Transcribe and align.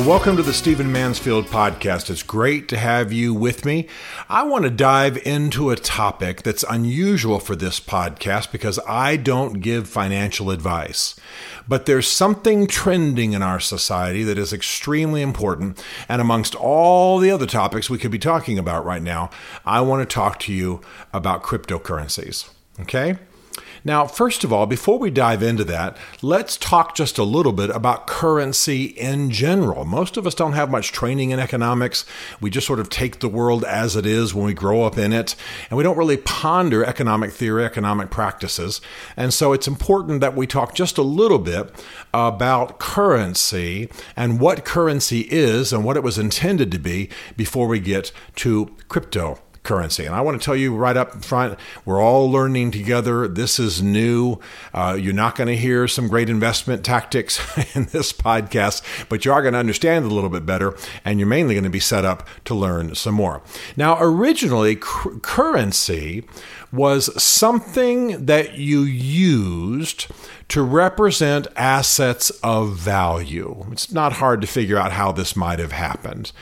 Well, 0.00 0.08
welcome 0.08 0.38
to 0.38 0.42
the 0.42 0.54
Stephen 0.54 0.90
Mansfield 0.90 1.48
podcast. 1.48 2.08
It's 2.08 2.22
great 2.22 2.68
to 2.68 2.78
have 2.78 3.12
you 3.12 3.34
with 3.34 3.66
me. 3.66 3.86
I 4.30 4.44
want 4.44 4.64
to 4.64 4.70
dive 4.70 5.18
into 5.26 5.68
a 5.68 5.76
topic 5.76 6.42
that's 6.42 6.64
unusual 6.70 7.38
for 7.38 7.54
this 7.54 7.80
podcast 7.80 8.50
because 8.50 8.80
I 8.88 9.16
don't 9.16 9.60
give 9.60 9.90
financial 9.90 10.50
advice. 10.50 11.20
But 11.68 11.84
there's 11.84 12.08
something 12.08 12.66
trending 12.66 13.34
in 13.34 13.42
our 13.42 13.60
society 13.60 14.24
that 14.24 14.38
is 14.38 14.54
extremely 14.54 15.20
important. 15.20 15.84
And 16.08 16.22
amongst 16.22 16.54
all 16.54 17.18
the 17.18 17.30
other 17.30 17.46
topics 17.46 17.90
we 17.90 17.98
could 17.98 18.10
be 18.10 18.18
talking 18.18 18.58
about 18.58 18.86
right 18.86 19.02
now, 19.02 19.28
I 19.66 19.82
want 19.82 20.00
to 20.00 20.14
talk 20.14 20.38
to 20.40 20.52
you 20.52 20.80
about 21.12 21.42
cryptocurrencies. 21.42 22.48
Okay? 22.80 23.18
Now, 23.84 24.06
first 24.06 24.44
of 24.44 24.52
all, 24.52 24.66
before 24.66 24.98
we 24.98 25.10
dive 25.10 25.42
into 25.42 25.64
that, 25.64 25.96
let's 26.20 26.56
talk 26.56 26.94
just 26.94 27.16
a 27.16 27.24
little 27.24 27.52
bit 27.52 27.70
about 27.70 28.06
currency 28.06 28.84
in 28.84 29.30
general. 29.30 29.84
Most 29.84 30.16
of 30.16 30.26
us 30.26 30.34
don't 30.34 30.52
have 30.52 30.70
much 30.70 30.92
training 30.92 31.30
in 31.30 31.38
economics. 31.38 32.04
We 32.40 32.50
just 32.50 32.66
sort 32.66 32.80
of 32.80 32.90
take 32.90 33.20
the 33.20 33.28
world 33.28 33.64
as 33.64 33.96
it 33.96 34.04
is 34.04 34.34
when 34.34 34.44
we 34.44 34.54
grow 34.54 34.82
up 34.82 34.98
in 34.98 35.12
it, 35.12 35.34
and 35.70 35.78
we 35.78 35.82
don't 35.82 35.96
really 35.96 36.18
ponder 36.18 36.84
economic 36.84 37.32
theory, 37.32 37.64
economic 37.64 38.10
practices. 38.10 38.80
And 39.16 39.32
so 39.32 39.52
it's 39.52 39.68
important 39.68 40.20
that 40.20 40.36
we 40.36 40.46
talk 40.46 40.74
just 40.74 40.98
a 40.98 41.02
little 41.02 41.38
bit 41.38 41.72
about 42.12 42.78
currency 42.78 43.88
and 44.14 44.40
what 44.40 44.64
currency 44.64 45.20
is 45.30 45.72
and 45.72 45.84
what 45.84 45.96
it 45.96 46.02
was 46.02 46.18
intended 46.18 46.70
to 46.72 46.78
be 46.78 47.08
before 47.36 47.66
we 47.66 47.80
get 47.80 48.12
to 48.36 48.74
crypto 48.88 49.38
currency. 49.62 50.06
And 50.06 50.14
I 50.14 50.20
want 50.20 50.40
to 50.40 50.44
tell 50.44 50.56
you 50.56 50.74
right 50.74 50.96
up 50.96 51.24
front, 51.24 51.58
we're 51.84 52.00
all 52.00 52.30
learning 52.30 52.70
together. 52.70 53.28
This 53.28 53.58
is 53.58 53.82
new. 53.82 54.38
Uh, 54.72 54.96
you're 54.98 55.12
not 55.12 55.36
going 55.36 55.48
to 55.48 55.56
hear 55.56 55.86
some 55.86 56.08
great 56.08 56.30
investment 56.30 56.84
tactics 56.84 57.40
in 57.76 57.84
this 57.86 58.12
podcast, 58.12 58.82
but 59.08 59.24
you 59.24 59.32
are 59.32 59.42
going 59.42 59.52
to 59.52 59.58
understand 59.58 60.04
a 60.06 60.08
little 60.08 60.30
bit 60.30 60.46
better, 60.46 60.76
and 61.04 61.18
you're 61.18 61.28
mainly 61.28 61.54
going 61.54 61.64
to 61.64 61.70
be 61.70 61.80
set 61.80 62.04
up 62.04 62.26
to 62.44 62.54
learn 62.54 62.94
some 62.94 63.14
more. 63.14 63.42
Now, 63.76 63.98
originally, 64.00 64.76
cr- 64.76 65.18
currency 65.18 66.24
was 66.72 67.22
something 67.22 68.26
that 68.26 68.54
you 68.54 68.82
used 68.82 70.06
to 70.48 70.62
represent 70.62 71.46
assets 71.56 72.30
of 72.42 72.76
value. 72.76 73.66
It's 73.70 73.92
not 73.92 74.14
hard 74.14 74.40
to 74.40 74.46
figure 74.46 74.76
out 74.76 74.92
how 74.92 75.12
this 75.12 75.36
might 75.36 75.58
have 75.58 75.72
happened. 75.72 76.32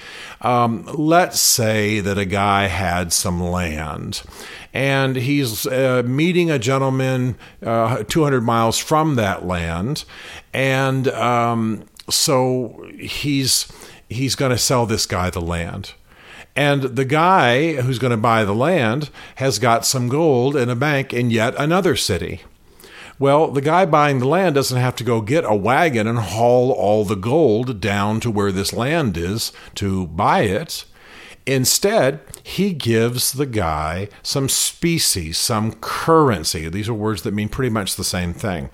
Um, 0.40 0.88
let's 0.94 1.40
say 1.40 2.00
that 2.00 2.18
a 2.18 2.24
guy 2.24 2.66
had 2.66 3.12
some 3.12 3.42
land 3.42 4.22
and 4.72 5.16
he's 5.16 5.66
uh, 5.66 6.02
meeting 6.04 6.50
a 6.50 6.58
gentleman 6.58 7.36
uh, 7.62 8.04
200 8.04 8.42
miles 8.42 8.78
from 8.78 9.14
that 9.16 9.46
land, 9.46 10.04
and 10.52 11.08
um, 11.08 11.84
so 12.10 12.86
he's 12.98 13.70
he's 14.08 14.34
going 14.34 14.52
to 14.52 14.58
sell 14.58 14.86
this 14.86 15.06
guy 15.06 15.30
the 15.30 15.40
land. 15.40 15.94
And 16.58 16.82
the 16.82 17.04
guy 17.04 17.74
who's 17.74 18.00
going 18.00 18.10
to 18.10 18.16
buy 18.16 18.44
the 18.44 18.52
land 18.52 19.10
has 19.36 19.60
got 19.60 19.86
some 19.86 20.08
gold 20.08 20.56
in 20.56 20.68
a 20.68 20.74
bank 20.74 21.14
in 21.14 21.30
yet 21.30 21.54
another 21.56 21.94
city. 21.94 22.40
Well, 23.16 23.52
the 23.52 23.60
guy 23.60 23.86
buying 23.86 24.18
the 24.18 24.26
land 24.26 24.56
doesn't 24.56 24.76
have 24.76 24.96
to 24.96 25.04
go 25.04 25.20
get 25.20 25.44
a 25.44 25.54
wagon 25.54 26.08
and 26.08 26.18
haul 26.18 26.72
all 26.72 27.04
the 27.04 27.14
gold 27.14 27.80
down 27.80 28.18
to 28.22 28.30
where 28.32 28.50
this 28.50 28.72
land 28.72 29.16
is 29.16 29.52
to 29.76 30.08
buy 30.08 30.40
it. 30.40 30.84
Instead, 31.48 32.20
he 32.42 32.74
gives 32.74 33.32
the 33.32 33.46
guy 33.46 34.10
some 34.22 34.50
species, 34.50 35.38
some 35.38 35.72
currency. 35.80 36.68
These 36.68 36.90
are 36.90 36.94
words 36.94 37.22
that 37.22 37.32
mean 37.32 37.48
pretty 37.48 37.70
much 37.70 37.96
the 37.96 38.04
same 38.04 38.34
thing. 38.34 38.68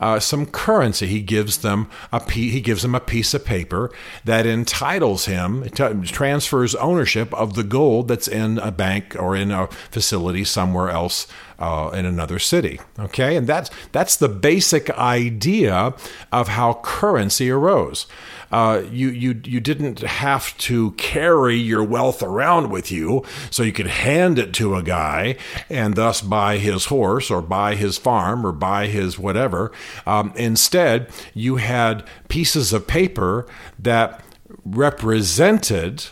Uh, 0.00 0.18
some 0.18 0.44
currency. 0.44 1.06
He 1.06 1.22
gives 1.22 1.58
them 1.58 1.88
a 2.10 2.20
he 2.32 2.60
gives 2.60 2.82
them 2.82 2.96
a 2.96 3.00
piece 3.00 3.32
of 3.32 3.44
paper 3.44 3.92
that 4.24 4.44
entitles 4.44 5.26
him, 5.26 5.70
transfers 5.70 6.74
ownership 6.74 7.32
of 7.32 7.54
the 7.54 7.62
gold 7.62 8.08
that's 8.08 8.26
in 8.26 8.58
a 8.58 8.72
bank 8.72 9.14
or 9.16 9.36
in 9.36 9.52
a 9.52 9.68
facility 9.68 10.42
somewhere 10.42 10.90
else 10.90 11.28
uh, 11.60 11.90
in 11.94 12.04
another 12.04 12.40
city. 12.40 12.80
Okay, 12.98 13.36
and 13.36 13.46
that's 13.46 13.70
that's 13.92 14.16
the 14.16 14.28
basic 14.28 14.90
idea 14.90 15.94
of 16.32 16.48
how 16.48 16.80
currency 16.82 17.50
arose. 17.50 18.06
Uh, 18.50 18.82
you 18.90 19.08
you 19.08 19.40
you 19.44 19.60
didn't 19.60 20.00
have 20.00 20.56
to 20.58 20.92
carry 20.92 21.56
your 21.56 21.82
wealth 21.82 22.22
around 22.22 22.70
with 22.70 22.90
you, 22.92 23.24
so 23.50 23.62
you 23.62 23.72
could 23.72 23.86
hand 23.86 24.38
it 24.38 24.52
to 24.54 24.76
a 24.76 24.82
guy 24.82 25.36
and 25.68 25.94
thus 25.94 26.20
buy 26.20 26.58
his 26.58 26.86
horse 26.86 27.30
or 27.30 27.42
buy 27.42 27.74
his 27.74 27.98
farm 27.98 28.46
or 28.46 28.52
buy 28.52 28.86
his 28.86 29.18
whatever. 29.18 29.72
Um, 30.06 30.32
instead, 30.36 31.10
you 31.34 31.56
had 31.56 32.06
pieces 32.28 32.72
of 32.72 32.86
paper 32.86 33.46
that 33.78 34.22
represented 34.64 36.06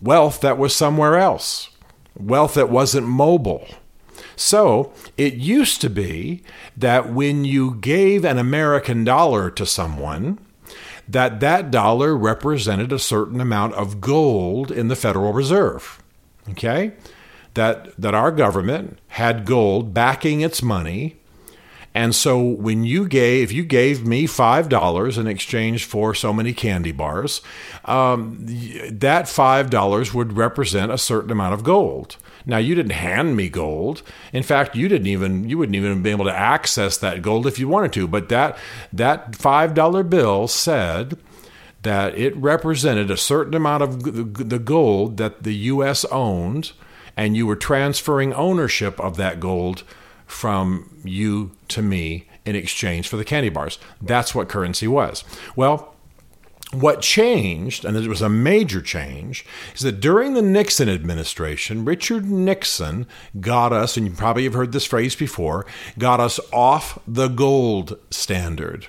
wealth 0.00 0.40
that 0.40 0.58
was 0.58 0.74
somewhere 0.74 1.16
else, 1.16 1.70
wealth 2.18 2.54
that 2.54 2.70
wasn't 2.70 3.06
mobile. 3.06 3.66
So 4.36 4.92
it 5.16 5.34
used 5.34 5.80
to 5.82 5.90
be 5.90 6.42
that 6.76 7.12
when 7.12 7.44
you 7.44 7.76
gave 7.76 8.24
an 8.24 8.38
American 8.38 9.04
dollar 9.04 9.50
to 9.50 9.66
someone, 9.66 10.38
that 11.08 11.40
that 11.40 11.70
dollar 11.70 12.16
represented 12.16 12.92
a 12.92 12.98
certain 12.98 13.40
amount 13.40 13.74
of 13.74 14.00
gold 14.00 14.70
in 14.70 14.88
the 14.88 14.96
Federal 14.96 15.32
Reserve. 15.32 16.02
Okay? 16.50 16.92
That 17.54 17.94
that 18.00 18.14
our 18.14 18.30
government 18.30 18.98
had 19.08 19.44
gold 19.44 19.92
backing 19.92 20.40
its 20.40 20.62
money. 20.62 21.16
And 21.94 22.14
so 22.14 22.40
when 22.40 22.84
you 22.84 23.06
gave, 23.06 23.44
if 23.44 23.52
you 23.52 23.64
gave 23.64 24.06
me 24.06 24.26
five 24.26 24.68
dollars 24.68 25.18
in 25.18 25.26
exchange 25.26 25.84
for 25.84 26.14
so 26.14 26.32
many 26.32 26.52
candy 26.52 26.92
bars, 26.92 27.42
um, 27.84 28.38
that 28.90 29.28
five 29.28 29.68
dollars 29.70 30.14
would 30.14 30.34
represent 30.34 30.90
a 30.90 30.98
certain 30.98 31.30
amount 31.30 31.54
of 31.54 31.64
gold. 31.64 32.16
Now 32.46 32.58
you 32.58 32.74
didn't 32.74 32.92
hand 32.92 33.36
me 33.36 33.48
gold. 33.48 34.02
In 34.32 34.42
fact, 34.42 34.74
you 34.74 34.88
didn't 34.88 35.06
even 35.06 35.48
you 35.48 35.58
wouldn't 35.58 35.76
even 35.76 36.02
be 36.02 36.10
able 36.10 36.24
to 36.24 36.36
access 36.36 36.96
that 36.98 37.22
gold 37.22 37.46
if 37.46 37.58
you 37.58 37.68
wanted 37.68 37.92
to. 37.94 38.08
But 38.08 38.28
that 38.30 38.56
that 38.92 39.36
five 39.36 39.74
dollar 39.74 40.02
bill 40.02 40.48
said 40.48 41.18
that 41.82 42.16
it 42.16 42.34
represented 42.36 43.10
a 43.10 43.16
certain 43.16 43.54
amount 43.54 43.82
of 43.82 44.48
the 44.48 44.58
gold 44.58 45.16
that 45.16 45.42
the 45.42 45.54
U.S. 45.54 46.04
owned, 46.06 46.72
and 47.16 47.36
you 47.36 47.46
were 47.46 47.56
transferring 47.56 48.32
ownership 48.32 48.98
of 49.00 49.16
that 49.16 49.40
gold 49.40 49.82
from 50.32 51.00
you 51.04 51.52
to 51.68 51.82
me 51.82 52.26
in 52.44 52.56
exchange 52.56 53.06
for 53.08 53.16
the 53.16 53.24
candy 53.24 53.50
bars. 53.50 53.78
That's 54.00 54.34
what 54.34 54.48
currency 54.48 54.88
was. 54.88 55.22
Well, 55.54 55.94
what 56.72 57.02
changed, 57.02 57.84
and 57.84 57.96
it 57.96 58.08
was 58.08 58.22
a 58.22 58.30
major 58.30 58.80
change, 58.80 59.44
is 59.74 59.82
that 59.82 60.00
during 60.00 60.32
the 60.32 60.42
Nixon 60.42 60.88
administration, 60.88 61.84
Richard 61.84 62.24
Nixon 62.24 63.06
got 63.40 63.74
us, 63.74 63.96
and 63.96 64.06
you 64.06 64.14
probably 64.14 64.44
have 64.44 64.54
heard 64.54 64.72
this 64.72 64.86
phrase 64.86 65.14
before, 65.14 65.66
got 65.98 66.18
us 66.18 66.40
off 66.50 66.98
the 67.06 67.28
gold 67.28 67.98
standard. 68.10 68.86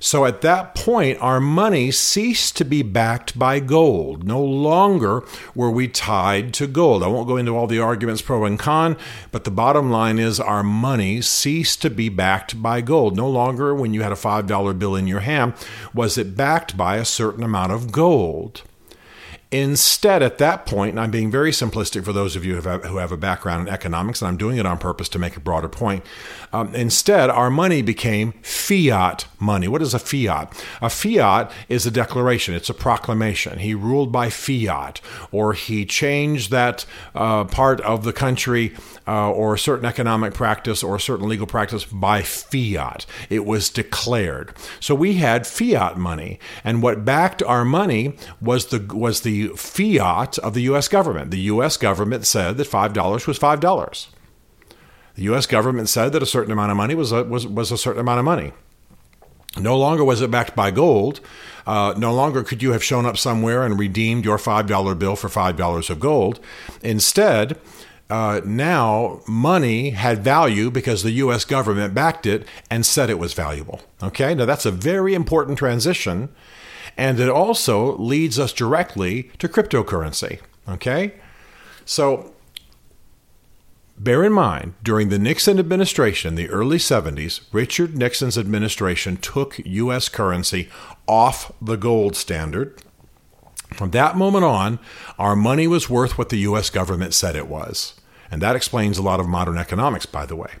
So 0.00 0.24
at 0.24 0.40
that 0.42 0.74
point, 0.74 1.20
our 1.20 1.40
money 1.40 1.90
ceased 1.90 2.56
to 2.56 2.64
be 2.64 2.82
backed 2.82 3.38
by 3.38 3.60
gold. 3.60 4.24
No 4.24 4.42
longer 4.42 5.22
were 5.54 5.70
we 5.70 5.88
tied 5.88 6.52
to 6.54 6.66
gold. 6.66 7.02
I 7.02 7.08
won't 7.08 7.28
go 7.28 7.36
into 7.36 7.56
all 7.56 7.66
the 7.66 7.80
arguments 7.80 8.22
pro 8.22 8.44
and 8.44 8.58
con, 8.58 8.96
but 9.32 9.44
the 9.44 9.50
bottom 9.50 9.90
line 9.90 10.18
is 10.18 10.38
our 10.40 10.62
money 10.62 11.20
ceased 11.22 11.82
to 11.82 11.90
be 11.90 12.08
backed 12.08 12.62
by 12.62 12.80
gold. 12.80 13.16
No 13.16 13.28
longer, 13.28 13.74
when 13.74 13.94
you 13.94 14.02
had 14.02 14.12
a 14.12 14.16
$5 14.16 14.78
bill 14.78 14.94
in 14.94 15.06
your 15.06 15.20
hand, 15.20 15.54
was 15.94 16.18
it 16.18 16.36
backed 16.36 16.76
by 16.76 16.96
a 16.96 17.04
certain 17.04 17.42
amount 17.42 17.72
of 17.72 17.92
gold. 17.92 18.62
Instead, 19.52 20.24
at 20.24 20.38
that 20.38 20.66
point, 20.66 20.90
and 20.90 21.00
I'm 21.00 21.12
being 21.12 21.30
very 21.30 21.52
simplistic 21.52 22.04
for 22.04 22.12
those 22.12 22.34
of 22.34 22.44
you 22.44 22.60
who 22.60 22.68
have, 22.98 23.12
a 23.12 23.16
background 23.16 23.68
in 23.68 23.72
economics, 23.72 24.20
and 24.20 24.28
I'm 24.28 24.36
doing 24.36 24.58
it 24.58 24.66
on 24.66 24.76
purpose 24.76 25.08
to 25.10 25.20
make 25.20 25.36
a 25.36 25.40
broader 25.40 25.68
point. 25.68 26.04
Um, 26.52 26.74
instead, 26.74 27.30
our 27.30 27.48
money 27.48 27.80
became 27.80 28.32
fiat 28.42 29.26
money. 29.38 29.68
What 29.68 29.82
is 29.82 29.94
a 29.94 30.00
fiat? 30.00 30.52
A 30.82 30.90
fiat 30.90 31.52
is 31.68 31.86
a 31.86 31.92
declaration, 31.92 32.54
it's 32.54 32.70
a 32.70 32.74
proclamation. 32.74 33.60
He 33.60 33.72
ruled 33.72 34.10
by 34.10 34.30
fiat, 34.30 35.00
or 35.30 35.52
he 35.52 35.86
changed 35.86 36.50
that 36.50 36.84
uh, 37.14 37.44
part 37.44 37.80
of 37.82 38.02
the 38.02 38.12
country 38.12 38.74
uh, 39.06 39.30
or 39.30 39.54
a 39.54 39.58
certain 39.58 39.86
economic 39.86 40.34
practice 40.34 40.82
or 40.82 40.96
a 40.96 41.00
certain 41.00 41.28
legal 41.28 41.46
practice 41.46 41.84
by 41.84 42.22
fiat. 42.22 43.06
It 43.30 43.44
was 43.44 43.70
declared. 43.70 44.52
So 44.80 44.96
we 44.96 45.14
had 45.14 45.46
fiat 45.46 45.96
money, 45.96 46.40
and 46.64 46.82
what 46.82 47.04
backed 47.04 47.44
our 47.44 47.64
money 47.64 48.16
was 48.40 48.66
the 48.66 48.84
was 48.92 49.20
the 49.20 49.45
fiat 49.48 50.38
of 50.38 50.54
the 50.54 50.62
U.S. 50.62 50.88
government. 50.88 51.30
The 51.30 51.40
U.S. 51.40 51.76
government 51.76 52.26
said 52.26 52.56
that 52.56 52.66
five 52.66 52.92
dollars 52.92 53.26
was 53.26 53.38
five 53.38 53.60
dollars. 53.60 54.08
The 55.14 55.22
U.S. 55.24 55.46
government 55.46 55.88
said 55.88 56.12
that 56.12 56.22
a 56.22 56.26
certain 56.26 56.52
amount 56.52 56.70
of 56.70 56.76
money 56.76 56.94
was 56.94 57.12
a, 57.12 57.24
was 57.24 57.46
was 57.46 57.72
a 57.72 57.78
certain 57.78 58.00
amount 58.00 58.18
of 58.18 58.24
money. 58.24 58.52
No 59.58 59.78
longer 59.78 60.04
was 60.04 60.20
it 60.20 60.30
backed 60.30 60.54
by 60.54 60.70
gold. 60.70 61.20
Uh, 61.66 61.94
no 61.96 62.12
longer 62.12 62.42
could 62.42 62.62
you 62.62 62.72
have 62.72 62.84
shown 62.84 63.06
up 63.06 63.16
somewhere 63.16 63.64
and 63.64 63.78
redeemed 63.78 64.24
your 64.24 64.38
$5 64.38 64.98
bill 64.98 65.16
for 65.16 65.28
$5 65.28 65.90
of 65.90 65.98
gold. 65.98 66.40
Instead, 66.82 67.58
uh, 68.08 68.40
now 68.44 69.20
money 69.26 69.90
had 69.90 70.22
value 70.22 70.70
because 70.70 71.02
the 71.02 71.10
U.S. 71.12 71.44
government 71.44 71.94
backed 71.94 72.26
it 72.26 72.46
and 72.70 72.86
said 72.86 73.10
it 73.10 73.18
was 73.18 73.32
valuable. 73.32 73.80
Okay, 74.02 74.34
now 74.34 74.44
that's 74.44 74.66
a 74.66 74.70
very 74.70 75.14
important 75.14 75.58
transition, 75.58 76.28
and 76.96 77.20
it 77.20 77.28
also 77.28 77.96
leads 77.96 78.38
us 78.38 78.52
directly 78.52 79.24
to 79.38 79.48
cryptocurrency. 79.48 80.40
Okay, 80.68 81.14
so 81.84 82.32
bear 83.98 84.24
in 84.24 84.32
mind 84.32 84.74
during 84.82 85.08
the 85.08 85.18
Nixon 85.18 85.58
administration, 85.58 86.34
the 86.34 86.48
early 86.50 86.78
70s, 86.78 87.40
Richard 87.52 87.96
Nixon's 87.96 88.36
administration 88.36 89.16
took 89.16 89.58
U.S. 89.64 90.08
currency 90.08 90.68
off 91.06 91.52
the 91.62 91.76
gold 91.76 92.16
standard 92.16 92.82
from 93.72 93.90
that 93.90 94.16
moment 94.16 94.44
on, 94.44 94.78
our 95.18 95.36
money 95.36 95.66
was 95.66 95.90
worth 95.90 96.16
what 96.16 96.28
the 96.28 96.38
US 96.38 96.70
government 96.70 97.14
said 97.14 97.36
it 97.36 97.48
was. 97.48 97.94
And 98.30 98.40
that 98.42 98.56
explains 98.56 98.98
a 98.98 99.02
lot 99.02 99.20
of 99.20 99.28
modern 99.28 99.58
economics, 99.58 100.06
by 100.06 100.26
the 100.26 100.36
way. 100.36 100.52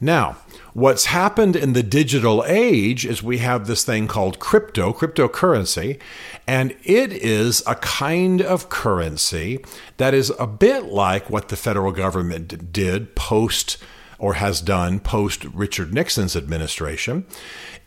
Now, 0.00 0.36
what's 0.74 1.06
happened 1.06 1.56
in 1.56 1.72
the 1.72 1.82
digital 1.82 2.44
age 2.46 3.06
is 3.06 3.22
we 3.22 3.38
have 3.38 3.66
this 3.66 3.84
thing 3.84 4.06
called 4.06 4.38
crypto, 4.40 4.92
cryptocurrency, 4.92 5.98
and 6.46 6.76
it 6.82 7.12
is 7.12 7.62
a 7.66 7.76
kind 7.76 8.42
of 8.42 8.68
currency 8.68 9.64
that 9.96 10.12
is 10.12 10.32
a 10.38 10.46
bit 10.46 10.84
like 10.84 11.30
what 11.30 11.48
the 11.48 11.56
federal 11.56 11.92
government 11.92 12.72
did 12.72 13.14
post 13.14 13.78
or 14.18 14.34
has 14.34 14.60
done 14.60 15.00
post 15.00 15.44
Richard 15.46 15.94
Nixon's 15.94 16.36
administration, 16.36 17.24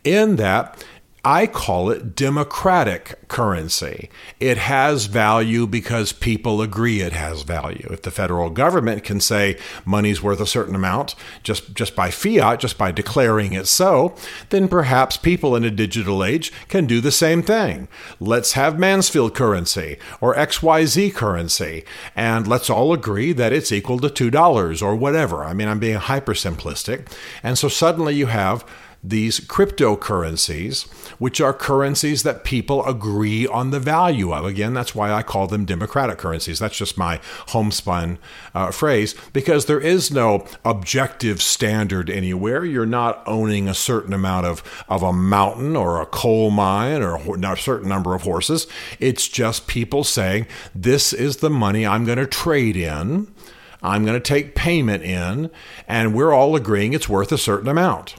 in 0.04 0.36
that 0.36 0.84
I 1.24 1.46
call 1.46 1.90
it 1.90 2.14
democratic 2.14 3.28
currency. 3.28 4.08
It 4.38 4.56
has 4.56 5.06
value 5.06 5.66
because 5.66 6.12
people 6.12 6.62
agree 6.62 7.00
it 7.00 7.12
has 7.12 7.42
value. 7.42 7.88
If 7.90 8.02
the 8.02 8.10
federal 8.10 8.50
government 8.50 9.02
can 9.02 9.20
say 9.20 9.58
money's 9.84 10.22
worth 10.22 10.40
a 10.40 10.46
certain 10.46 10.76
amount 10.76 11.16
just, 11.42 11.74
just 11.74 11.96
by 11.96 12.10
fiat, 12.10 12.60
just 12.60 12.78
by 12.78 12.92
declaring 12.92 13.52
it 13.52 13.66
so, 13.66 14.14
then 14.50 14.68
perhaps 14.68 15.16
people 15.16 15.56
in 15.56 15.64
a 15.64 15.70
digital 15.70 16.22
age 16.22 16.52
can 16.68 16.86
do 16.86 17.00
the 17.00 17.12
same 17.12 17.42
thing. 17.42 17.88
Let's 18.20 18.52
have 18.52 18.78
Mansfield 18.78 19.34
currency 19.34 19.98
or 20.20 20.34
XYZ 20.34 21.14
currency, 21.14 21.84
and 22.14 22.46
let's 22.46 22.70
all 22.70 22.92
agree 22.92 23.32
that 23.32 23.52
it's 23.52 23.72
equal 23.72 23.98
to 23.98 24.30
$2 24.30 24.82
or 24.82 24.94
whatever. 24.94 25.44
I 25.44 25.52
mean, 25.52 25.68
I'm 25.68 25.80
being 25.80 25.96
hyper 25.96 26.34
simplistic. 26.34 27.10
And 27.42 27.58
so 27.58 27.68
suddenly 27.68 28.14
you 28.14 28.26
have 28.26 28.64
these 29.02 29.38
cryptocurrencies, 29.40 30.88
which 31.18 31.40
are 31.40 31.52
currencies 31.52 32.24
that 32.24 32.44
people 32.44 32.84
agree 32.84 33.46
on 33.46 33.70
the 33.70 33.78
value 33.78 34.32
of. 34.32 34.44
Again, 34.44 34.74
that's 34.74 34.94
why 34.94 35.12
I 35.12 35.22
call 35.22 35.46
them 35.46 35.64
democratic 35.64 36.18
currencies. 36.18 36.58
That's 36.58 36.76
just 36.76 36.98
my 36.98 37.20
homespun 37.48 38.18
uh, 38.54 38.70
phrase 38.72 39.14
because 39.32 39.66
there 39.66 39.80
is 39.80 40.10
no 40.10 40.46
objective 40.64 41.40
standard 41.40 42.10
anywhere. 42.10 42.64
You're 42.64 42.86
not 42.86 43.22
owning 43.26 43.68
a 43.68 43.74
certain 43.74 44.12
amount 44.12 44.46
of, 44.46 44.84
of 44.88 45.02
a 45.02 45.12
mountain 45.12 45.76
or 45.76 46.00
a 46.00 46.06
coal 46.06 46.50
mine 46.50 47.02
or 47.02 47.16
a 47.16 47.56
certain 47.56 47.88
number 47.88 48.14
of 48.14 48.22
horses. 48.22 48.66
It's 48.98 49.28
just 49.28 49.68
people 49.68 50.02
saying, 50.02 50.46
this 50.74 51.12
is 51.12 51.36
the 51.36 51.50
money 51.50 51.86
I'm 51.86 52.04
going 52.04 52.18
to 52.18 52.26
trade 52.26 52.76
in. 52.76 53.32
I'm 53.80 54.04
going 54.04 54.20
to 54.20 54.20
take 54.20 54.56
payment 54.56 55.04
in, 55.04 55.52
and 55.86 56.12
we're 56.12 56.32
all 56.32 56.56
agreeing 56.56 56.94
it's 56.94 57.08
worth 57.08 57.30
a 57.30 57.38
certain 57.38 57.68
amount 57.68 58.16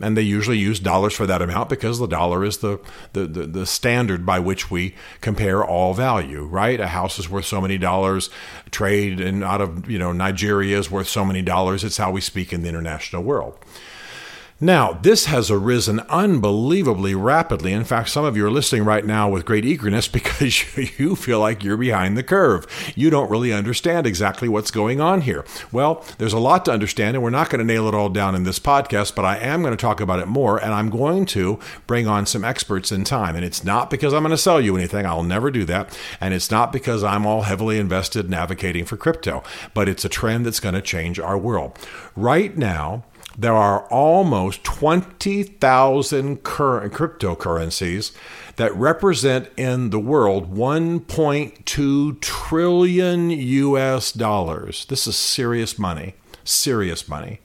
and 0.00 0.16
they 0.16 0.22
usually 0.22 0.58
use 0.58 0.78
dollars 0.78 1.14
for 1.14 1.26
that 1.26 1.40
amount 1.40 1.68
because 1.68 1.98
the 1.98 2.06
dollar 2.06 2.44
is 2.44 2.58
the, 2.58 2.78
the, 3.14 3.26
the, 3.26 3.46
the, 3.46 3.66
standard 3.66 4.26
by 4.26 4.38
which 4.38 4.70
we 4.70 4.94
compare 5.20 5.64
all 5.64 5.94
value 5.94 6.44
right? 6.44 6.80
A 6.80 6.88
house 6.88 7.18
is 7.18 7.28
worth 7.28 7.46
so 7.46 7.60
many 7.60 7.78
dollars. 7.78 8.30
Trade 8.70 9.20
and 9.20 9.42
out 9.42 9.60
of 9.60 9.88
you 9.90 9.98
know 9.98 10.12
nigeria 10.12 10.78
is 10.78 10.90
worth 10.90 11.08
so 11.08 11.24
many 11.24 11.42
dollars. 11.42 11.84
It's 11.84 11.96
how 11.96 12.10
we 12.10 12.20
speak 12.20 12.52
in 12.52 12.62
the 12.62 12.68
international 12.68 13.22
world 13.22 13.58
now, 14.58 14.94
this 14.94 15.26
has 15.26 15.50
arisen 15.50 16.00
unbelievably 16.08 17.14
rapidly. 17.14 17.74
In 17.74 17.84
fact, 17.84 18.08
some 18.08 18.24
of 18.24 18.38
you 18.38 18.46
are 18.46 18.50
listening 18.50 18.84
right 18.84 19.04
now 19.04 19.28
with 19.28 19.44
great 19.44 19.66
eagerness 19.66 20.08
because 20.16 20.76
you 20.98 21.14
feel 21.14 21.40
like 21.40 21.62
you're 21.62 21.76
behind 21.76 22.16
the 22.16 22.22
curve. 22.22 22.66
You 22.96 23.10
don't 23.10 23.30
really 23.30 23.52
understand 23.52 24.06
exactly 24.06 24.48
what's 24.48 24.70
going 24.70 24.98
on 24.98 25.20
here. 25.20 25.44
Well, 25.72 26.02
there's 26.16 26.32
a 26.32 26.38
lot 26.38 26.64
to 26.64 26.72
understand, 26.72 27.16
and 27.16 27.22
we're 27.22 27.28
not 27.28 27.50
going 27.50 27.58
to 27.58 27.66
nail 27.66 27.86
it 27.86 27.94
all 27.94 28.08
down 28.08 28.34
in 28.34 28.44
this 28.44 28.58
podcast, 28.58 29.14
but 29.14 29.26
I 29.26 29.36
am 29.36 29.60
going 29.60 29.76
to 29.76 29.80
talk 29.80 30.00
about 30.00 30.20
it 30.20 30.26
more, 30.26 30.56
and 30.56 30.72
I'm 30.72 30.88
going 30.88 31.26
to 31.26 31.58
bring 31.86 32.06
on 32.06 32.24
some 32.24 32.42
experts 32.42 32.90
in 32.90 33.04
time. 33.04 33.36
And 33.36 33.44
it's 33.44 33.62
not 33.62 33.90
because 33.90 34.14
I'm 34.14 34.22
going 34.22 34.30
to 34.30 34.38
sell 34.38 34.60
you 34.60 34.74
anything, 34.74 35.04
I'll 35.04 35.22
never 35.22 35.50
do 35.50 35.64
that. 35.66 35.94
And 36.18 36.32
it's 36.32 36.50
not 36.50 36.72
because 36.72 37.04
I'm 37.04 37.26
all 37.26 37.42
heavily 37.42 37.78
invested 37.78 38.24
in 38.24 38.32
advocating 38.32 38.86
for 38.86 38.96
crypto, 38.96 39.42
but 39.74 39.86
it's 39.86 40.06
a 40.06 40.08
trend 40.08 40.46
that's 40.46 40.60
going 40.60 40.74
to 40.74 40.80
change 40.80 41.20
our 41.20 41.36
world. 41.36 41.78
Right 42.16 42.56
now, 42.56 43.04
there 43.38 43.54
are 43.54 43.86
almost 43.88 44.64
20,000 44.64 46.42
current 46.42 46.92
cryptocurrencies 46.92 48.12
that 48.56 48.74
represent 48.74 49.50
in 49.56 49.90
the 49.90 49.98
world 49.98 50.54
1.2 50.54 52.20
trillion 52.20 53.30
US 53.30 54.12
dollars. 54.12 54.86
This 54.86 55.06
is 55.06 55.16
serious 55.16 55.78
money, 55.78 56.14
serious 56.44 57.08
money. 57.08 57.40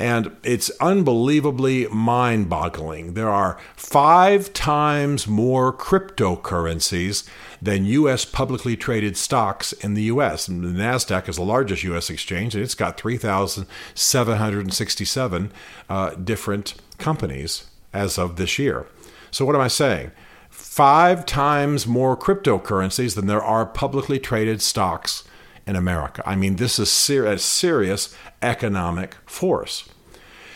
And 0.00 0.36
it's 0.42 0.70
unbelievably 0.80 1.86
mind 1.88 2.48
boggling. 2.48 3.12
There 3.12 3.28
are 3.28 3.58
five 3.76 4.50
times 4.54 5.28
more 5.28 5.76
cryptocurrencies 5.76 7.28
than 7.60 7.84
U.S. 7.84 8.24
publicly 8.24 8.78
traded 8.78 9.18
stocks 9.18 9.74
in 9.74 9.92
the 9.92 10.04
U.S. 10.04 10.48
And 10.48 10.64
the 10.64 10.68
NASDAQ 10.68 11.28
is 11.28 11.36
the 11.36 11.42
largest 11.42 11.84
U.S. 11.84 12.08
exchange, 12.08 12.54
and 12.54 12.64
it's 12.64 12.74
got 12.74 12.98
3,767 12.98 15.52
uh, 15.90 16.10
different 16.14 16.74
companies 16.96 17.66
as 17.92 18.16
of 18.16 18.36
this 18.36 18.58
year. 18.58 18.86
So, 19.30 19.44
what 19.44 19.54
am 19.54 19.60
I 19.60 19.68
saying? 19.68 20.12
Five 20.48 21.26
times 21.26 21.86
more 21.86 22.16
cryptocurrencies 22.16 23.16
than 23.16 23.26
there 23.26 23.44
are 23.44 23.66
publicly 23.66 24.18
traded 24.18 24.62
stocks 24.62 25.24
in 25.70 25.76
America. 25.76 26.20
I 26.26 26.34
mean, 26.34 26.56
this 26.56 26.80
is 26.80 26.90
ser- 26.90 27.26
a 27.26 27.38
serious 27.38 28.14
economic 28.42 29.14
force. 29.24 29.88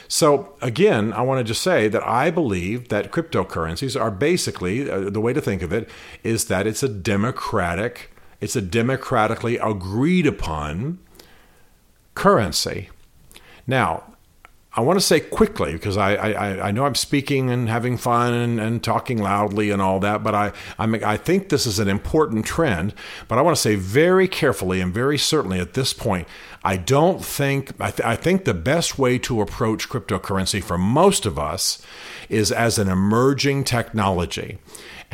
So, 0.09 0.57
again, 0.61 1.13
I 1.13 1.23
want 1.23 1.39
to 1.39 1.45
just 1.45 1.63
say 1.63 1.89
that 1.89 2.07
I 2.07 2.31
believe 2.31 2.89
that 2.89 3.13
cryptocurrencies 3.13 3.99
are 3.99 4.11
basically 4.11 4.91
uh, 4.91 5.09
the 5.11 5.21
way 5.21 5.33
to 5.33 5.41
think 5.41 5.63
of 5.63 5.73
it 5.73 5.89
is 6.25 6.47
that 6.47 6.67
it's 6.67 6.83
a 6.83 6.89
democratic, 6.89 8.11
it's 8.41 8.57
a 8.57 8.61
democratically 8.61 9.57
agreed 9.57 10.27
upon 10.27 10.99
currency. 12.15 12.91
Now, 13.67 14.14
I 14.77 14.81
want 14.81 14.99
to 14.99 15.05
say 15.05 15.21
quickly 15.21 15.73
because 15.73 15.97
I, 15.97 16.15
I, 16.15 16.69
I 16.69 16.71
know 16.73 16.85
I'm 16.85 16.97
speaking 16.97 17.49
and 17.49 17.69
having 17.69 17.97
fun 17.97 18.35
and, 18.35 18.59
and 18.59 18.83
talking 18.83 19.19
loudly 19.23 19.71
and 19.71 19.81
all 19.81 20.01
that, 20.01 20.25
but 20.25 20.35
I 20.35 20.53
I'm, 20.79 20.97
I 20.97 21.17
think 21.17 21.49
this 21.49 21.65
is 21.65 21.79
an 21.79 21.89
important 21.89 22.45
trend. 22.45 22.93
But 23.29 23.39
I 23.39 23.43
want 23.43 23.57
to 23.57 23.63
say 23.63 23.77
very 23.77 24.27
carefully 24.27 24.81
and 24.81 24.93
very 24.93 25.17
certainly 25.17 25.61
at 25.61 25.75
this 25.75 25.93
point, 25.93 26.27
I 26.65 26.77
don't 26.77 27.25
think 27.25 27.71
I, 27.81 27.93
th- 27.93 28.07
I 28.07 28.17
think 28.17 28.45
the 28.45 28.55
best 28.55 28.99
way 28.99 29.17
to 29.19 29.41
approach 29.41 29.89
cryptocurrency 29.89 30.63
for 30.63 30.77
most 30.77 31.25
of 31.25 31.39
us 31.39 31.81
is 32.29 32.51
as 32.51 32.77
an 32.77 32.89
emerging 32.89 33.65
technology. 33.65 34.59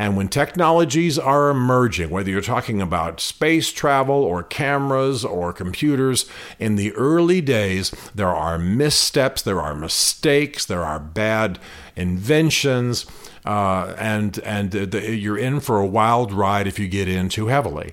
And 0.01 0.17
when 0.17 0.29
technologies 0.29 1.19
are 1.19 1.51
emerging, 1.51 2.09
whether 2.09 2.31
you're 2.31 2.41
talking 2.41 2.81
about 2.81 3.21
space 3.21 3.71
travel 3.71 4.25
or 4.25 4.43
cameras 4.43 5.27
or 5.27 5.53
computers, 5.53 6.25
in 6.59 6.77
the 6.77 6.93
early 6.93 7.43
days, 7.43 7.91
there 8.15 8.35
are 8.35 8.59
missteps, 8.59 9.43
there 9.43 9.61
are 9.61 9.75
mistakes, 9.75 10.65
there 10.65 10.87
are 10.87 10.99
bad 10.99 11.59
inventions, 11.97 13.05
uh, 13.45 13.95
and, 13.99 14.39
and 14.39 14.71
the, 14.71 15.15
you're 15.15 15.37
in 15.37 15.61
for 15.61 15.79
a 15.79 15.87
wild 15.87 16.33
ride 16.33 16.67
if 16.67 16.79
you 16.79 16.89
get 16.89 17.07
in 17.07 17.29
too 17.29 17.49
heavily. 17.49 17.93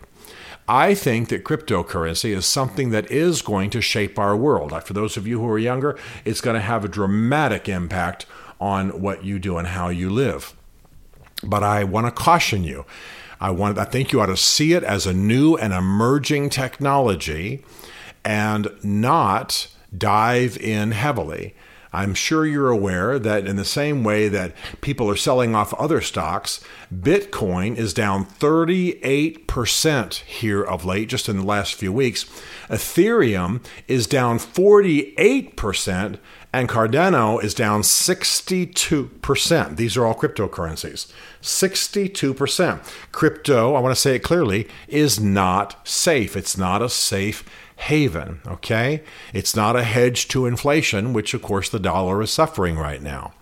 I 0.66 0.96
think 0.96 1.28
that 1.28 1.44
cryptocurrency 1.44 2.34
is 2.34 2.46
something 2.46 2.92
that 2.92 3.12
is 3.12 3.42
going 3.42 3.70
to 3.72 3.82
shape 3.82 4.18
our 4.18 4.38
world. 4.38 4.72
For 4.86 4.94
those 4.94 5.18
of 5.18 5.28
you 5.28 5.42
who 5.42 5.50
are 5.50 5.60
younger, 5.60 6.00
it's 6.24 6.40
going 6.40 6.56
to 6.56 6.62
have 6.62 6.86
a 6.86 6.88
dramatic 6.88 7.68
impact 7.68 8.26
on 8.62 9.02
what 9.02 9.26
you 9.26 9.40
do 9.40 9.58
and 9.58 9.68
how 9.68 9.90
you 9.90 10.10
live. 10.10 10.57
But 11.44 11.64
I 11.64 11.84
want 11.84 12.08
to 12.08 12.12
caution 12.12 12.64
you. 12.64 12.86
I 13.40 13.52
want 13.52 13.78
I 13.78 13.86
think 13.86 14.12
you 14.12 14.22
ought 14.22 14.28
to 14.28 14.38
see 14.38 14.74
it 14.74 14.84
as 14.84 15.06
a 15.06 15.14
new 15.14 15.56
and 15.56 15.74
emerging 15.74 16.50
technology 16.50 17.64
and 18.26 18.70
not 18.84 19.68
dive 19.96 20.58
in 20.58 20.92
heavily. 20.92 21.56
I'm 21.94 22.14
sure 22.14 22.46
you're 22.46 22.70
aware 22.70 23.18
that 23.18 23.48
in 23.48 23.56
the 23.56 23.66
same 23.66 24.04
way 24.04 24.28
that 24.28 24.54
people 24.82 25.10
are 25.10 25.16
selling 25.16 25.56
off 25.56 25.74
other 25.76 26.02
stocks, 26.02 26.62
Bitcoin 26.94 27.78
is 27.78 27.94
down 27.94 28.26
38% 28.26 30.14
here 30.16 30.62
of 30.62 30.86
late, 30.86 31.10
just 31.10 31.30
in 31.30 31.38
the 31.38 31.44
last 31.44 31.76
few 31.76 31.94
weeks. 31.94 32.26
Ethereum 32.70 33.64
is 33.88 34.06
down 34.06 34.38
48%, 34.38 36.20
and 36.54 36.70
Cardano 36.70 37.44
is 37.44 37.54
down 37.54 37.82
62%. 37.82 39.76
These 39.76 39.98
are 39.98 40.06
all 40.06 40.16
cryptocurrencies. 40.16 41.12
62%. 41.42 43.12
Crypto, 43.12 43.76
I 43.76 43.80
want 43.80 43.94
to 43.94 44.02
say 44.02 44.16
it 44.16 44.24
clearly, 44.24 44.68
is 44.88 45.20
not 45.20 45.88
safe. 45.88 46.36
It's 46.36 46.58
not 46.58 46.82
a 46.82 46.90
safe 46.90 47.44
haven, 47.78 48.42
okay? 48.48 49.04
It's 49.34 49.56
not 49.56 49.76
a 49.76 49.84
hedge 49.84 50.28
to 50.30 50.46
inflation, 50.46 51.14
which 51.14 51.34
of 51.34 51.42
course 51.42 51.70
the 51.70 51.80
dollar 51.80 52.22
is 52.22 52.32
suffering 52.32 52.78
right 52.78 53.02
now. 53.02 53.34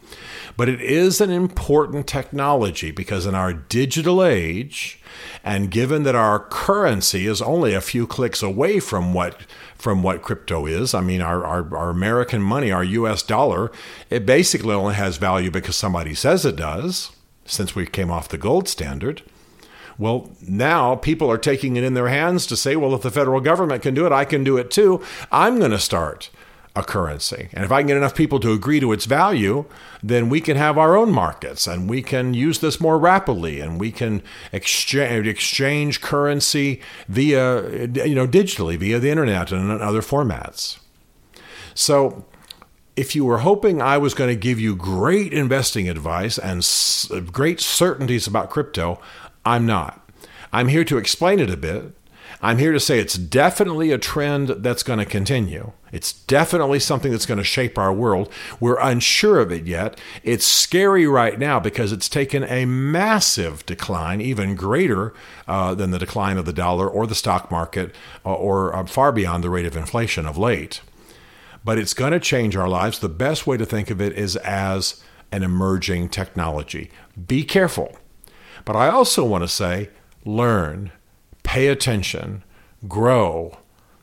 But 0.57 0.69
it 0.69 0.81
is 0.81 1.19
an 1.19 1.29
important 1.29 2.07
technology 2.07 2.91
because 2.91 3.25
in 3.25 3.35
our 3.35 3.53
digital 3.53 4.23
age, 4.23 5.01
and 5.43 5.69
given 5.69 6.03
that 6.03 6.15
our 6.15 6.39
currency 6.39 7.27
is 7.27 7.41
only 7.41 7.73
a 7.73 7.81
few 7.81 8.07
clicks 8.07 8.41
away 8.41 8.79
from 8.79 9.13
what 9.13 9.41
from 9.75 10.01
what 10.01 10.21
crypto 10.21 10.65
is, 10.65 10.93
I 10.93 11.01
mean 11.01 11.21
our, 11.21 11.45
our, 11.45 11.75
our 11.75 11.89
American 11.89 12.41
money, 12.41 12.71
our 12.71 12.83
US 12.83 13.21
dollar, 13.21 13.71
it 14.09 14.25
basically 14.25 14.73
only 14.73 14.95
has 14.95 15.17
value 15.17 15.51
because 15.51 15.75
somebody 15.75 16.15
says 16.15 16.45
it 16.45 16.55
does, 16.55 17.11
since 17.45 17.75
we 17.75 17.85
came 17.85 18.09
off 18.09 18.29
the 18.29 18.37
gold 18.37 18.67
standard. 18.67 19.21
Well, 19.97 20.31
now 20.41 20.95
people 20.95 21.29
are 21.31 21.37
taking 21.37 21.75
it 21.75 21.83
in 21.83 21.93
their 21.93 22.09
hands 22.09 22.45
to 22.47 22.57
say, 22.57 22.75
well, 22.75 22.93
if 22.95 23.01
the 23.01 23.11
federal 23.11 23.39
government 23.41 23.81
can 23.81 23.93
do 23.93 24.05
it, 24.05 24.11
I 24.11 24.25
can 24.25 24.43
do 24.43 24.57
it 24.57 24.71
too. 24.71 25.01
I'm 25.31 25.59
going 25.59 25.71
to 25.71 25.79
start 25.79 26.29
a 26.75 26.83
currency. 26.83 27.49
And 27.53 27.63
if 27.63 27.71
I 27.71 27.79
can 27.79 27.87
get 27.87 27.97
enough 27.97 28.15
people 28.15 28.39
to 28.41 28.51
agree 28.51 28.79
to 28.79 28.91
its 28.91 29.05
value, 29.05 29.65
then 30.03 30.29
we 30.29 30.41
can 30.41 30.57
have 30.57 30.77
our 30.77 30.97
own 30.97 31.11
markets 31.11 31.67
and 31.67 31.89
we 31.89 32.01
can 32.01 32.33
use 32.33 32.59
this 32.59 32.81
more 32.81 32.99
rapidly 32.99 33.61
and 33.61 33.79
we 33.79 33.91
can 33.91 34.21
exchange, 34.51 35.25
exchange 35.25 36.01
currency 36.01 36.81
via, 37.07 37.87
you 38.05 38.15
know, 38.15 38.27
digitally, 38.27 38.77
via 38.77 38.99
the 38.99 39.09
internet 39.09 39.51
and 39.51 39.71
other 39.71 40.01
formats. 40.01 40.79
So, 41.73 42.25
if 42.95 43.13
you 43.13 43.25
were 43.25 43.39
hoping 43.39 43.81
I 43.81 43.97
was 43.97 44.13
going 44.13 44.29
to 44.29 44.39
give 44.39 44.57
you 44.57 44.73
great 44.73 45.33
investing 45.33 45.89
advice 45.89 46.37
and 46.37 46.65
great 47.33 47.59
certainties 47.59 48.25
about 48.25 48.49
crypto, 48.49 49.01
I'm 49.45 49.65
not. 49.65 50.01
I'm 50.53 50.69
here 50.69 50.85
to 50.85 50.97
explain 50.97 51.39
it 51.39 51.49
a 51.49 51.57
bit. 51.57 51.93
I'm 52.41 52.57
here 52.57 52.71
to 52.71 52.79
say 52.79 52.99
it's 52.99 53.17
definitely 53.17 53.91
a 53.91 53.97
trend 53.97 54.49
that's 54.49 54.83
going 54.83 54.99
to 54.99 55.05
continue. 55.05 55.71
It's 55.91 56.13
definitely 56.13 56.79
something 56.79 57.11
that's 57.11 57.25
going 57.25 57.37
to 57.37 57.43
shape 57.43 57.77
our 57.77 57.93
world. 57.93 58.31
We're 58.59 58.79
unsure 58.79 59.39
of 59.39 59.51
it 59.51 59.65
yet. 59.65 59.99
It's 60.23 60.45
scary 60.45 61.07
right 61.07 61.39
now 61.39 61.59
because 61.59 61.91
it's 61.91 62.09
taken 62.09 62.43
a 62.43 62.65
massive 62.65 63.65
decline, 63.65 64.21
even 64.21 64.55
greater 64.55 65.13
uh, 65.47 65.73
than 65.75 65.91
the 65.91 65.99
decline 65.99 66.37
of 66.37 66.45
the 66.45 66.53
dollar 66.53 66.89
or 66.89 67.07
the 67.07 67.15
stock 67.15 67.49
market, 67.49 67.95
uh, 68.25 68.33
or 68.33 68.75
uh, 68.75 68.85
far 68.85 69.11
beyond 69.11 69.43
the 69.43 69.49
rate 69.49 69.65
of 69.65 69.77
inflation 69.77 70.25
of 70.25 70.37
late. 70.37 70.81
But 71.63 71.77
it's 71.77 71.93
going 71.93 72.11
to 72.11 72.19
change 72.19 72.55
our 72.55 72.69
lives. 72.69 72.99
The 72.99 73.09
best 73.09 73.47
way 73.47 73.57
to 73.57 73.65
think 73.65 73.89
of 73.89 74.01
it 74.01 74.13
is 74.13 74.35
as 74.37 75.03
an 75.31 75.43
emerging 75.43 76.09
technology. 76.09 76.91
Be 77.27 77.43
careful 77.43 77.97
but 78.65 78.75
I 78.75 78.89
also 78.89 79.23
want 79.23 79.43
to 79.43 79.47
say 79.47 79.89
learn, 80.25 80.91
pay 81.55 81.67
attention, 81.67 82.43
grow. 82.85 83.57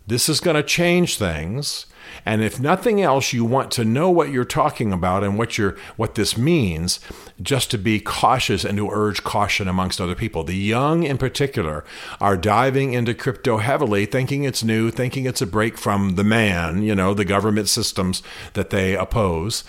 This 0.07 0.27
is 0.27 0.41
going 0.41 0.57
to 0.57 0.63
change 0.63 1.19
things. 1.19 1.85
And 2.25 2.43
if 2.43 2.59
nothing 2.59 3.03
else, 3.03 3.35
you 3.35 3.45
want 3.45 3.71
to 3.73 3.85
know 3.85 4.09
what 4.09 4.31
you're 4.31 4.47
talking 4.47 4.91
about 4.91 5.23
and 5.23 5.37
what 5.37 5.59
you're 5.59 5.77
what 5.97 6.15
this 6.15 6.39
means, 6.39 6.99
just 7.43 7.71
to 7.71 7.77
be 7.77 8.01
cautious 8.01 8.65
and 8.65 8.79
to 8.79 8.89
urge 8.91 9.23
caution 9.23 9.69
amongst 9.69 10.01
other 10.01 10.15
people. 10.15 10.45
The 10.45 10.57
young 10.57 11.03
in 11.03 11.19
particular 11.19 11.85
are 12.23 12.39
diving 12.39 12.95
into 12.95 13.13
crypto 13.13 13.59
heavily, 13.59 14.07
thinking 14.07 14.45
it's 14.45 14.65
new, 14.65 14.91
thinking 14.91 15.27
it's 15.27 15.43
a 15.43 15.47
break 15.47 15.77
from 15.77 16.15
the 16.15 16.25
man, 16.25 16.83
you 16.83 16.95
know, 16.95 17.13
the 17.13 17.27
government 17.27 17.69
systems 17.69 18.23
that 18.55 18.71
they 18.71 18.97
oppose. 18.97 19.63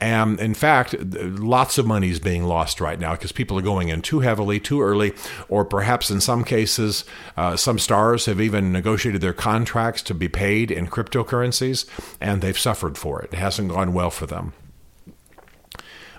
And 0.00 0.38
in 0.38 0.54
fact, 0.54 0.94
lots 1.12 1.76
of 1.76 1.86
money 1.86 2.10
is 2.10 2.20
being 2.20 2.44
lost 2.44 2.80
right 2.80 3.00
now 3.00 3.12
because 3.12 3.32
people 3.32 3.58
are 3.58 3.62
going 3.62 3.88
in 3.88 4.00
too 4.00 4.20
heavily, 4.20 4.60
too 4.60 4.80
early, 4.80 5.12
or 5.48 5.64
perhaps 5.64 6.08
in 6.08 6.20
some 6.20 6.44
cases, 6.44 7.04
uh, 7.36 7.56
some 7.56 7.80
stars 7.80 8.26
have 8.26 8.40
even 8.40 8.70
negotiated 8.70 9.20
their 9.20 9.32
contracts 9.32 10.02
to 10.02 10.14
be 10.14 10.28
paid 10.28 10.70
in 10.70 10.86
cryptocurrencies, 10.86 11.84
and 12.20 12.42
they've 12.42 12.58
suffered 12.58 12.96
for 12.96 13.22
it. 13.22 13.32
It 13.32 13.38
hasn't 13.38 13.70
gone 13.70 13.92
well 13.92 14.10
for 14.10 14.26
them. 14.26 14.52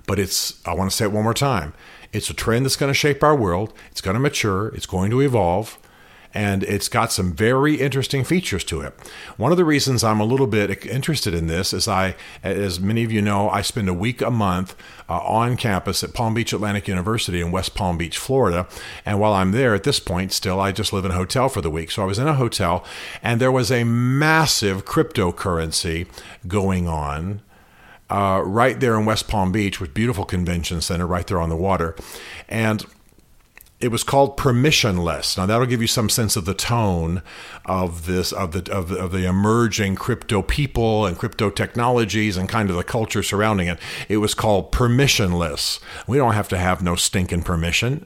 But 0.05 0.19
it's, 0.19 0.65
I 0.67 0.73
want 0.73 0.91
to 0.91 0.95
say 0.95 1.05
it 1.05 1.11
one 1.11 1.23
more 1.23 1.33
time 1.33 1.73
it's 2.11 2.29
a 2.29 2.33
trend 2.33 2.65
that's 2.65 2.75
going 2.75 2.89
to 2.89 2.93
shape 2.95 3.23
our 3.23 3.35
world, 3.35 3.71
it's 3.91 4.01
going 4.01 4.15
to 4.15 4.19
mature, 4.19 4.69
it's 4.69 4.87
going 4.87 5.11
to 5.11 5.21
evolve 5.21 5.77
and 6.33 6.63
it's 6.63 6.87
got 6.87 7.11
some 7.11 7.33
very 7.33 7.75
interesting 7.75 8.23
features 8.23 8.63
to 8.65 8.81
it. 8.81 8.93
One 9.37 9.51
of 9.51 9.57
the 9.57 9.65
reasons 9.65 10.03
I'm 10.03 10.19
a 10.19 10.25
little 10.25 10.47
bit 10.47 10.85
interested 10.85 11.33
in 11.33 11.47
this 11.47 11.73
is 11.73 11.87
I, 11.87 12.15
as 12.43 12.79
many 12.79 13.03
of 13.03 13.11
you 13.11 13.21
know, 13.21 13.49
I 13.49 13.61
spend 13.61 13.89
a 13.89 13.93
week 13.93 14.21
a 14.21 14.29
month 14.29 14.75
uh, 15.09 15.19
on 15.19 15.57
campus 15.57 16.03
at 16.03 16.13
Palm 16.13 16.35
Beach 16.35 16.53
Atlantic 16.53 16.87
University 16.87 17.41
in 17.41 17.51
West 17.51 17.73
Palm 17.73 17.97
Beach, 17.97 18.17
Florida. 18.17 18.67
And 19.05 19.19
while 19.19 19.33
I'm 19.33 19.51
there 19.51 19.73
at 19.73 19.83
this 19.83 19.99
point, 19.99 20.31
still, 20.31 20.59
I 20.59 20.71
just 20.71 20.93
live 20.93 21.05
in 21.05 21.11
a 21.11 21.15
hotel 21.15 21.49
for 21.49 21.61
the 21.61 21.71
week. 21.71 21.89
So 21.89 22.03
I 22.03 22.05
was 22.05 22.19
in 22.19 22.27
a 22.27 22.35
hotel, 22.35 22.85
and 23.23 23.41
there 23.41 23.51
was 23.51 23.71
a 23.71 23.83
massive 23.83 24.85
cryptocurrency 24.85 26.07
going 26.47 26.87
on 26.87 27.41
uh, 28.09 28.41
right 28.43 28.79
there 28.79 28.97
in 28.99 29.05
West 29.05 29.27
Palm 29.27 29.51
Beach 29.51 29.79
with 29.79 29.93
beautiful 29.93 30.25
convention 30.25 30.81
center 30.81 31.05
right 31.05 31.25
there 31.27 31.39
on 31.39 31.49
the 31.49 31.55
water. 31.55 31.95
And 32.47 32.85
it 33.79 33.91
was 33.91 34.03
called 34.03 34.35
permissionless. 34.35 35.37
Now 35.37 35.45
that'll 35.45 35.65
give 35.65 35.81
you 35.81 35.87
some 35.87 36.09
sense 36.09 36.35
of 36.35 36.43
the 36.43 36.53
tone 36.53 37.21
of 37.65 38.05
this 38.05 38.33
of 38.33 38.51
the 38.51 38.71
of 38.71 38.91
of 38.91 39.11
the 39.11 39.25
emerging 39.25 39.95
crypto 39.95 40.41
people 40.41 41.05
and 41.05 41.17
crypto 41.17 41.49
technologies 41.49 42.35
and 42.35 42.49
kind 42.49 42.69
of 42.69 42.75
the 42.75 42.83
culture 42.83 43.23
surrounding 43.23 43.67
it. 43.67 43.79
It 44.09 44.17
was 44.17 44.33
called 44.33 44.73
permissionless. 44.73 45.79
We 46.07 46.17
don't 46.17 46.33
have 46.33 46.49
to 46.49 46.57
have 46.57 46.83
no 46.83 46.95
stinking 46.95 47.43
permission. 47.43 48.05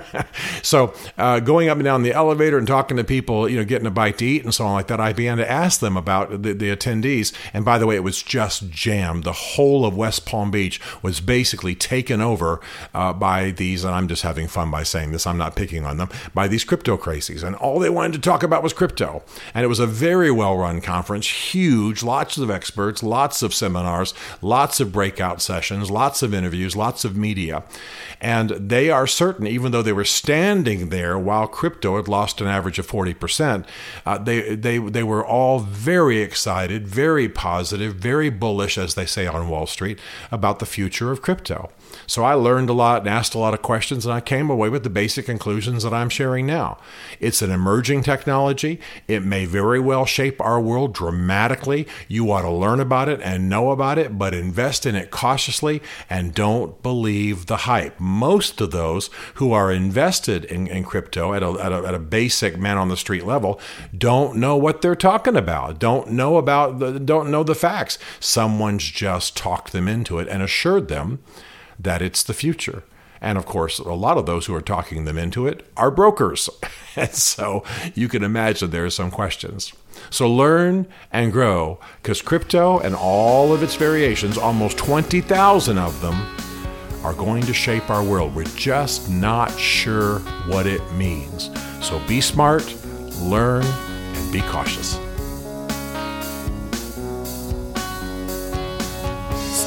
so 0.62 0.94
uh, 1.18 1.40
going 1.40 1.68
up 1.68 1.76
and 1.76 1.84
down 1.84 2.02
the 2.02 2.12
elevator 2.12 2.58
and 2.58 2.66
talking 2.66 2.96
to 2.96 3.04
people, 3.04 3.48
you 3.48 3.56
know, 3.56 3.64
getting 3.64 3.86
a 3.86 3.90
bite 3.90 4.18
to 4.18 4.24
eat 4.24 4.44
and 4.44 4.54
so 4.54 4.64
on 4.64 4.72
like 4.72 4.88
that, 4.88 5.00
I 5.00 5.12
began 5.12 5.36
to 5.38 5.50
ask 5.50 5.80
them 5.80 5.96
about 5.96 6.42
the, 6.42 6.54
the 6.54 6.74
attendees. 6.74 7.32
And 7.52 7.64
by 7.64 7.78
the 7.78 7.86
way, 7.86 7.96
it 7.96 8.02
was 8.02 8.22
just 8.22 8.70
jammed. 8.70 9.24
The 9.24 9.32
whole 9.32 9.84
of 9.84 9.96
West 9.96 10.26
Palm 10.26 10.50
Beach 10.50 10.80
was 11.02 11.20
basically 11.20 11.74
taken 11.74 12.20
over 12.20 12.60
uh, 12.94 13.12
by 13.12 13.50
these, 13.50 13.84
and 13.84 13.94
I'm 13.94 14.08
just 14.08 14.22
having 14.22 14.48
fun 14.48 14.70
by 14.70 14.82
saying 14.82 15.11
this. 15.12 15.26
I'm 15.26 15.38
not 15.38 15.56
picking 15.56 15.84
on 15.84 15.96
them 15.96 16.08
by 16.34 16.48
these 16.48 16.64
crypto 16.64 16.96
crazies, 16.96 17.42
and 17.42 17.56
all 17.56 17.78
they 17.78 17.90
wanted 17.90 18.14
to 18.14 18.18
talk 18.18 18.42
about 18.42 18.62
was 18.62 18.72
crypto. 18.72 19.22
And 19.54 19.64
it 19.64 19.68
was 19.68 19.80
a 19.80 19.86
very 19.86 20.30
well 20.30 20.56
run 20.56 20.80
conference, 20.80 21.28
huge, 21.28 22.02
lots 22.02 22.38
of 22.38 22.50
experts, 22.50 23.02
lots 23.02 23.42
of 23.42 23.54
seminars, 23.54 24.14
lots 24.40 24.80
of 24.80 24.92
breakout 24.92 25.40
sessions, 25.40 25.90
lots 25.90 26.22
of 26.22 26.34
interviews, 26.34 26.76
lots 26.76 27.04
of 27.04 27.16
media, 27.16 27.62
and 28.20 28.50
they 28.50 28.88
are 28.88 29.06
certain, 29.06 29.46
even 29.46 29.72
though 29.72 29.82
they 29.82 29.92
were 29.92 30.04
standing 30.04 30.90
there 30.90 31.18
while 31.18 31.48
crypto 31.48 31.96
had 31.96 32.08
lost 32.08 32.40
an 32.40 32.46
average 32.46 32.78
of 32.78 32.86
40%, 32.86 33.66
uh, 34.06 34.18
they, 34.18 34.54
they, 34.54 34.78
they 34.78 35.02
were 35.02 35.24
all 35.24 35.58
very 35.58 36.18
excited, 36.18 36.86
very 36.86 37.28
positive, 37.28 37.94
very 37.96 38.30
bullish, 38.30 38.78
as 38.78 38.94
they 38.94 39.06
say 39.06 39.26
on 39.26 39.48
Wall 39.48 39.66
Street, 39.66 39.98
about 40.30 40.60
the 40.60 40.66
future 40.66 41.10
of 41.10 41.20
crypto. 41.20 41.70
So 42.06 42.24
I 42.24 42.34
learned 42.34 42.70
a 42.70 42.74
lot 42.74 43.00
and 43.00 43.08
asked 43.08 43.34
a 43.34 43.38
lot 43.38 43.54
of 43.54 43.62
questions, 43.62 44.06
and 44.06 44.14
I 44.14 44.20
came 44.20 44.50
away 44.50 44.68
with 44.68 44.84
the 44.84 44.90
basic 45.02 45.26
conclusions 45.26 45.82
that 45.82 45.92
I'm 45.92 46.08
sharing 46.08 46.46
now. 46.46 46.78
It's 47.18 47.42
an 47.42 47.50
emerging 47.50 48.04
technology. 48.04 48.78
It 49.08 49.24
may 49.24 49.46
very 49.46 49.80
well 49.80 50.06
shape 50.06 50.40
our 50.40 50.60
world 50.60 50.94
dramatically. 50.94 51.88
You 52.06 52.30
ought 52.30 52.42
to 52.42 52.50
learn 52.52 52.78
about 52.78 53.08
it 53.08 53.20
and 53.20 53.48
know 53.48 53.72
about 53.72 53.98
it, 53.98 54.16
but 54.16 54.32
invest 54.32 54.86
in 54.86 54.94
it 54.94 55.10
cautiously 55.10 55.82
and 56.08 56.32
don't 56.32 56.80
believe 56.84 57.46
the 57.46 57.66
hype. 57.72 57.98
Most 57.98 58.60
of 58.60 58.70
those 58.70 59.10
who 59.34 59.52
are 59.52 59.72
invested 59.72 60.44
in, 60.44 60.68
in 60.68 60.84
crypto 60.84 61.34
at 61.34 61.42
a, 61.42 61.50
at, 61.60 61.72
a, 61.72 61.78
at 61.78 61.94
a 61.94 61.98
basic 61.98 62.56
man 62.56 62.78
on 62.78 62.88
the 62.88 62.96
street 62.96 63.26
level 63.26 63.58
don't 63.98 64.36
know 64.36 64.56
what 64.56 64.82
they're 64.82 64.94
talking 64.94 65.34
about, 65.34 65.80
don't 65.80 66.12
know 66.12 66.36
about 66.36 66.78
the, 66.78 67.00
don't 67.00 67.28
know 67.28 67.42
the 67.42 67.56
facts. 67.56 67.98
Someone's 68.20 68.84
just 68.84 69.36
talked 69.36 69.72
them 69.72 69.88
into 69.88 70.20
it 70.20 70.28
and 70.28 70.44
assured 70.44 70.86
them 70.86 71.18
that 71.76 72.02
it's 72.02 72.22
the 72.22 72.34
future. 72.34 72.84
And 73.22 73.38
of 73.38 73.46
course, 73.46 73.78
a 73.78 73.92
lot 73.92 74.18
of 74.18 74.26
those 74.26 74.46
who 74.46 74.54
are 74.54 74.60
talking 74.60 75.04
them 75.04 75.16
into 75.16 75.46
it 75.46 75.64
are 75.76 75.92
brokers. 75.92 76.50
and 76.96 77.14
so 77.14 77.64
you 77.94 78.08
can 78.08 78.24
imagine 78.24 78.70
there 78.70 78.84
are 78.84 78.90
some 78.90 79.12
questions. 79.12 79.72
So 80.10 80.28
learn 80.28 80.88
and 81.12 81.32
grow 81.32 81.78
because 82.02 82.20
crypto 82.20 82.80
and 82.80 82.96
all 82.96 83.54
of 83.54 83.62
its 83.62 83.76
variations, 83.76 84.36
almost 84.36 84.76
20,000 84.76 85.78
of 85.78 86.00
them, 86.02 86.14
are 87.04 87.14
going 87.14 87.44
to 87.44 87.54
shape 87.54 87.90
our 87.90 88.02
world. 88.02 88.34
We're 88.34 88.44
just 88.44 89.08
not 89.08 89.56
sure 89.58 90.18
what 90.48 90.66
it 90.66 90.82
means. 90.92 91.50
So 91.80 92.00
be 92.08 92.20
smart, 92.20 92.74
learn, 93.20 93.64
and 93.64 94.32
be 94.32 94.40
cautious. 94.42 94.98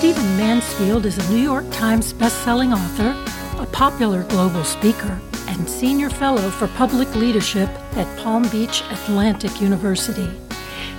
Stephen 0.06 0.38
Mansfield 0.38 1.06
is 1.06 1.18
a 1.18 1.32
New 1.32 1.42
York 1.42 1.66
Times 1.72 2.14
bestselling 2.14 2.74
author, 2.74 3.16
a 3.60 3.66
popular 3.68 4.24
global 4.24 4.64
speaker, 4.64 5.22
and 5.48 5.70
senior 5.70 6.10
fellow 6.10 6.50
for 6.50 6.68
public 6.70 7.14
leadership 7.16 7.70
at 7.96 8.18
Palm 8.20 8.50
Beach 8.50 8.82
Atlantic 8.92 9.62
University. 9.62 10.28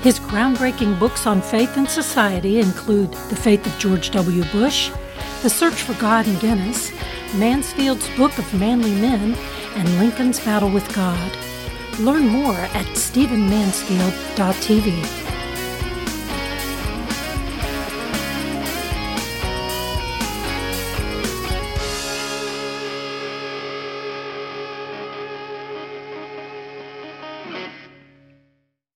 His 0.02 0.20
groundbreaking 0.20 0.98
books 0.98 1.26
on 1.26 1.42
faith 1.42 1.76
and 1.76 1.88
society 1.88 2.58
include 2.58 3.12
The 3.28 3.36
Faith 3.36 3.66
of 3.66 3.78
George 3.78 4.10
W. 4.10 4.44
Bush, 4.52 4.90
The 5.42 5.50
Search 5.50 5.82
for 5.82 5.94
God 5.94 6.26
and 6.26 6.40
Guinness, 6.40 6.92
Mansfield's 7.34 8.08
Book 8.16 8.38
of 8.38 8.54
Manly 8.54 8.94
Men, 8.94 9.34
and 9.74 9.98
Lincoln's 9.98 10.40
Battle 10.40 10.70
with 10.70 10.94
God. 10.94 11.32
Learn 11.98 12.28
more 12.28 12.54
at 12.54 12.86
stephenmansfield.tv. 12.94 15.25